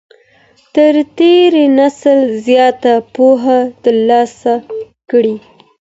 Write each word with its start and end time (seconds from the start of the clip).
تر 0.75 0.93
تېر 1.17 1.53
نسل 1.77 2.19
زياته 2.45 2.93
پوهه 3.13 3.59
ترلاسه 3.83 4.53
کړئ. 5.09 5.35